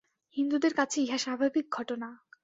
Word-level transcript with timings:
হিন্দুদের 0.37 0.73
কাছে 0.73 0.97
ইহা 1.01 1.17
স্বাভাবিক 1.17 1.65
ঘটনা। 1.71 2.09